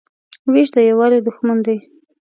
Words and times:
وېش 0.51 0.69
د 0.75 0.77
یووالي 0.89 1.19
دښمن 1.27 1.57
دی. 1.65 1.77